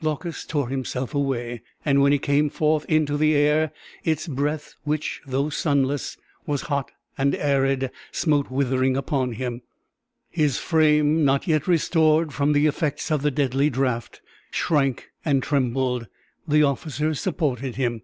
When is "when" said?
2.02-2.10